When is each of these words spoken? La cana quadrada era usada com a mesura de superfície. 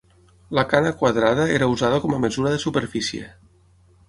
La 0.59 0.63
cana 0.71 0.93
quadrada 1.01 1.45
era 1.57 1.67
usada 1.75 2.01
com 2.07 2.17
a 2.17 2.21
mesura 2.25 2.55
de 2.55 2.63
superfície. 2.65 3.31